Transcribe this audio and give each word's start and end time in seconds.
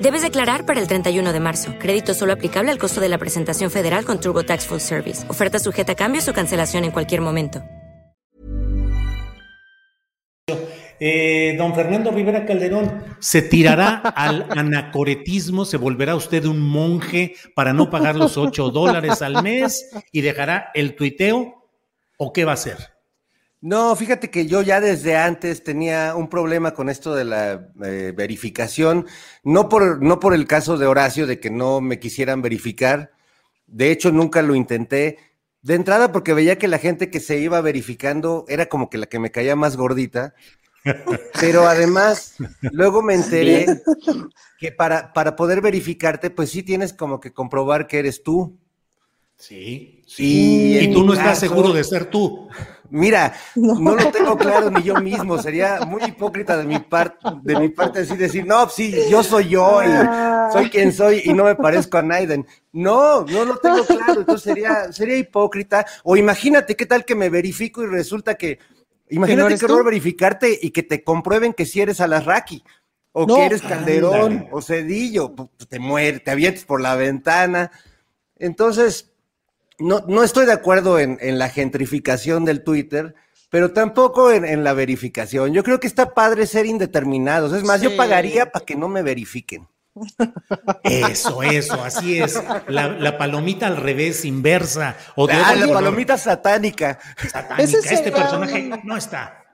Debes 0.00 0.22
declarar 0.22 0.64
para 0.64 0.80
el 0.80 0.86
31 0.86 1.32
de 1.32 1.40
marzo. 1.40 1.74
Crédito 1.80 2.14
solo 2.14 2.32
aplicable 2.32 2.70
al 2.70 2.78
costo 2.78 3.00
de 3.00 3.08
la 3.08 3.18
presentación 3.18 3.68
federal 3.70 4.04
con 4.04 4.20
TurboTax 4.20 4.66
Full 4.66 4.78
Service. 4.78 5.28
Oferta 5.28 5.58
sujeta 5.58 5.92
a 5.92 5.96
cambios 5.96 6.28
o 6.28 6.32
cancelación 6.32 6.84
en 6.84 6.92
cualquier 6.92 7.20
momento. 7.20 7.62
Eh, 11.00 11.54
don 11.56 11.74
Fernando 11.74 12.10
Rivera 12.10 12.44
Calderón, 12.44 13.04
¿se 13.20 13.42
tirará 13.42 13.96
al 13.98 14.46
anacoretismo? 14.50 15.64
¿Se 15.64 15.76
volverá 15.76 16.16
usted 16.16 16.44
un 16.44 16.60
monje 16.60 17.34
para 17.54 17.72
no 17.72 17.88
pagar 17.88 18.16
los 18.16 18.36
8 18.36 18.70
dólares 18.70 19.22
al 19.22 19.42
mes 19.42 19.90
y 20.10 20.20
dejará 20.22 20.70
el 20.74 20.96
tuiteo? 20.96 21.70
¿O 22.16 22.32
qué 22.32 22.44
va 22.44 22.52
a 22.52 22.54
hacer? 22.54 22.97
No, 23.60 23.96
fíjate 23.96 24.30
que 24.30 24.46
yo 24.46 24.62
ya 24.62 24.80
desde 24.80 25.16
antes 25.16 25.64
tenía 25.64 26.14
un 26.14 26.28
problema 26.28 26.74
con 26.74 26.88
esto 26.88 27.14
de 27.14 27.24
la 27.24 27.68
eh, 27.82 28.12
verificación, 28.16 29.06
no 29.42 29.68
por, 29.68 30.00
no 30.00 30.20
por 30.20 30.32
el 30.32 30.46
caso 30.46 30.78
de 30.78 30.86
Horacio 30.86 31.26
de 31.26 31.40
que 31.40 31.50
no 31.50 31.80
me 31.80 31.98
quisieran 31.98 32.40
verificar, 32.40 33.10
de 33.66 33.90
hecho 33.90 34.12
nunca 34.12 34.42
lo 34.42 34.54
intenté, 34.54 35.18
de 35.62 35.74
entrada 35.74 36.12
porque 36.12 36.34
veía 36.34 36.56
que 36.56 36.68
la 36.68 36.78
gente 36.78 37.10
que 37.10 37.18
se 37.18 37.38
iba 37.38 37.60
verificando 37.60 38.44
era 38.48 38.66
como 38.66 38.88
que 38.90 38.98
la 38.98 39.06
que 39.06 39.18
me 39.18 39.32
caía 39.32 39.56
más 39.56 39.76
gordita, 39.76 40.34
pero 41.40 41.66
además 41.66 42.36
luego 42.60 43.02
me 43.02 43.14
enteré 43.14 43.66
que 44.60 44.70
para, 44.70 45.12
para 45.12 45.34
poder 45.34 45.60
verificarte 45.60 46.30
pues 46.30 46.50
sí 46.50 46.62
tienes 46.62 46.92
como 46.92 47.18
que 47.18 47.32
comprobar 47.32 47.88
que 47.88 47.98
eres 47.98 48.22
tú. 48.22 48.56
Sí, 49.36 50.02
sí. 50.06 50.78
Y, 50.80 50.92
tú 50.92 51.04
no 51.04 51.12
estás 51.12 51.38
seguro 51.38 51.72
de 51.72 51.84
ser 51.84 52.06
tú. 52.06 52.48
Mira, 52.90 53.34
no. 53.54 53.94
lo 53.94 54.10
tengo 54.10 54.36
claro 54.36 54.70
ni 54.70 54.82
yo 54.82 54.94
mismo. 54.96 55.38
Sería 55.38 55.80
muy 55.80 56.02
hipócrita 56.04 56.56
de 56.56 56.64
mi 56.64 56.78
parte, 56.78 57.18
de 57.42 57.60
mi 57.60 57.68
parte 57.68 58.00
así 58.00 58.16
decir, 58.16 58.46
no, 58.46 58.68
sí, 58.68 58.94
yo 59.10 59.22
soy 59.22 59.48
yo 59.48 59.82
y 59.82 60.52
soy 60.52 60.70
quien 60.70 60.92
soy 60.92 61.22
y 61.24 61.34
no 61.34 61.44
me 61.44 61.54
parezco 61.54 61.98
a 61.98 62.02
Naiden. 62.02 62.46
No, 62.72 63.22
no 63.22 63.44
lo 63.44 63.58
tengo 63.58 63.84
claro. 63.84 64.20
Entonces 64.20 64.42
sería, 64.42 64.92
sería 64.92 65.16
hipócrita. 65.16 65.84
O 66.02 66.16
imagínate 66.16 66.76
qué 66.76 66.86
tal 66.86 67.04
que 67.04 67.14
me 67.14 67.28
verifico 67.28 67.82
y 67.82 67.86
resulta 67.86 68.36
que, 68.36 68.58
imagínate 69.10 69.58
que 69.58 69.66
no 69.66 69.84
verificarte 69.84 70.58
y 70.60 70.70
que 70.70 70.82
te 70.82 71.04
comprueben 71.04 71.52
que 71.52 71.66
si 71.66 71.80
eres 71.80 72.00
Alasraki. 72.00 72.62
O 73.12 73.26
que 73.26 73.46
eres 73.46 73.62
Calderón 73.62 74.48
o 74.52 74.62
Cedillo, 74.62 75.34
te 75.68 75.78
mueres, 75.80 76.22
te 76.22 76.30
avientes 76.30 76.64
por 76.64 76.80
la 76.80 76.94
ventana. 76.94 77.72
Entonces, 78.38 79.12
no, 79.78 80.04
no 80.08 80.24
estoy 80.24 80.46
de 80.46 80.52
acuerdo 80.52 80.98
en, 80.98 81.38
la 81.38 81.48
gentrificación 81.48 82.44
del 82.44 82.62
Twitter, 82.62 83.14
pero 83.50 83.72
tampoco 83.72 84.32
en, 84.32 84.64
la 84.64 84.72
verificación. 84.72 85.52
Yo 85.52 85.62
creo 85.62 85.80
que 85.80 85.86
está 85.86 86.14
padre 86.14 86.46
ser 86.46 86.66
indeterminados. 86.66 87.52
Es 87.52 87.64
más, 87.64 87.80
yo 87.80 87.96
pagaría 87.96 88.50
para 88.50 88.64
que 88.64 88.76
no 88.76 88.88
me 88.88 89.02
verifiquen. 89.02 89.68
Eso, 90.84 91.42
eso, 91.42 91.82
así 91.82 92.18
es. 92.18 92.40
La, 92.68 93.18
palomita 93.18 93.66
al 93.66 93.76
revés, 93.76 94.24
inversa. 94.24 94.96
O 95.16 95.26
ah, 95.30 95.54
la 95.56 95.72
palomita 95.72 96.18
satánica. 96.18 96.98
Satánica. 97.30 97.78
Este 97.90 98.12
personaje 98.12 98.70
no 98.84 98.96
está. 98.96 99.44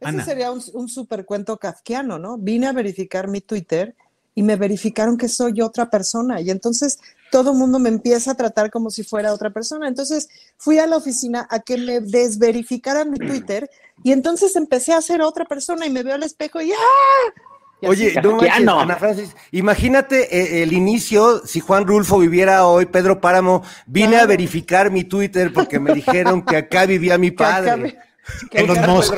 Ese 0.00 0.22
sería 0.22 0.50
un, 0.50 0.62
un 0.74 0.88
super 0.88 1.24
cuento 1.24 1.56
kafkiano, 1.56 2.18
¿no? 2.18 2.36
Vine 2.36 2.66
a 2.66 2.72
verificar 2.72 3.28
mi 3.28 3.40
Twitter 3.40 3.94
y 4.34 4.42
me 4.42 4.56
verificaron 4.56 5.16
que 5.16 5.28
soy 5.28 5.62
otra 5.62 5.88
persona. 5.88 6.40
Y 6.40 6.50
entonces 6.50 6.98
todo 7.34 7.50
el 7.50 7.58
mundo 7.58 7.80
me 7.80 7.88
empieza 7.88 8.30
a 8.30 8.34
tratar 8.36 8.70
como 8.70 8.90
si 8.90 9.02
fuera 9.02 9.34
otra 9.34 9.50
persona. 9.50 9.88
Entonces 9.88 10.28
fui 10.56 10.78
a 10.78 10.86
la 10.86 10.96
oficina 10.96 11.48
a 11.50 11.58
que 11.58 11.76
me 11.76 12.00
desverificaran 12.00 13.10
mi 13.10 13.18
Twitter 13.18 13.68
y 14.04 14.12
entonces 14.12 14.54
empecé 14.54 14.92
a 14.92 15.02
ser 15.02 15.20
otra 15.20 15.44
persona 15.44 15.84
y 15.84 15.90
me 15.90 16.04
veo 16.04 16.14
al 16.14 16.22
espejo 16.22 16.62
y 16.62 16.70
¡ah! 16.70 17.86
Oye, 17.88 18.14
no 18.22 18.38
Ana 18.78 18.94
Francis, 18.94 19.34
imagínate 19.50 20.32
eh, 20.32 20.62
el 20.62 20.72
inicio, 20.72 21.44
si 21.44 21.58
Juan 21.58 21.88
Rulfo 21.88 22.20
viviera 22.20 22.68
hoy, 22.68 22.86
Pedro 22.86 23.20
Páramo, 23.20 23.64
vine 23.86 24.18
a 24.18 24.26
verificar 24.26 24.92
mi 24.92 25.02
Twitter 25.02 25.52
porque 25.52 25.80
me 25.80 25.92
dijeron 25.92 26.40
que 26.40 26.56
acá 26.56 26.86
vivía 26.86 27.18
mi 27.18 27.30
padre. 27.32 27.98
Elon 28.52 28.78
Musk. 28.86 29.14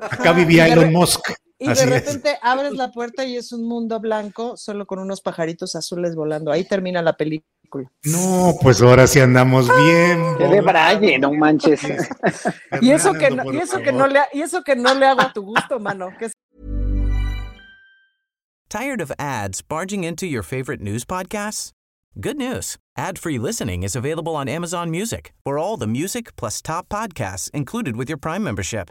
Acá 0.00 0.32
vivía 0.32 0.68
Elon 0.68 0.92
Musk. 0.92 1.32
Y 1.60 1.68
de 1.68 1.86
repente 1.86 2.38
abres 2.40 2.72
la 2.72 2.90
puerta 2.90 3.24
y 3.26 3.36
es 3.36 3.52
un 3.52 3.68
mundo 3.68 4.00
blanco, 4.00 4.56
solo 4.56 4.86
con 4.86 4.98
unos 4.98 5.20
pajaritos 5.20 5.76
azules 5.76 6.14
volando. 6.14 6.50
Ahí 6.50 6.64
termina 6.64 7.02
la 7.02 7.18
película. 7.18 7.46
No, 8.04 8.56
pues 8.62 8.80
ahora 8.80 9.06
sí 9.06 9.20
andamos 9.20 9.68
bien. 9.68 10.36
Qué 10.38 10.48
de 10.48 10.60
braille, 10.62 11.18
no 11.18 11.32
manches. 11.34 11.82
y 12.80 12.90
eso 12.90 13.12
que 13.12 13.30
no, 13.30 13.52
y 13.52 13.58
eso 13.58 13.78
que 13.80 13.92
no 13.92 14.06
le 14.08 14.20
y 14.32 14.40
eso 14.40 14.62
que 14.62 14.74
no 14.74 14.94
le 14.94 15.06
hago 15.06 15.20
a 15.20 15.32
tu 15.32 15.42
gusto, 15.42 15.78
mano. 15.78 16.08
Tired 18.68 19.00
of 19.00 19.12
ads 19.18 19.62
barging 19.62 20.04
into 20.04 20.26
your 20.26 20.42
favorite 20.42 20.80
news 20.80 21.04
podcasts? 21.04 21.72
Good 22.18 22.38
news. 22.38 22.76
Ad-free 22.96 23.38
listening 23.38 23.82
is 23.82 23.94
available 23.94 24.34
on 24.34 24.48
Amazon 24.48 24.90
Music. 24.90 25.32
For 25.44 25.58
all 25.58 25.76
the 25.76 25.86
music 25.86 26.34
plus 26.36 26.62
top 26.62 26.88
podcasts 26.88 27.50
included 27.52 27.96
with 27.96 28.08
your 28.08 28.18
Prime 28.18 28.42
membership. 28.42 28.90